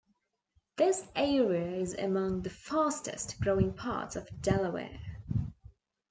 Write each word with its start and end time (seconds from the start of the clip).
This 0.77 1.05
area 1.15 1.75
is 1.79 1.93
among 1.93 2.41
the 2.41 2.49
fastest 2.49 3.39
growing 3.39 3.71
parts 3.71 4.15
of 4.15 4.27
Delaware. 4.41 4.99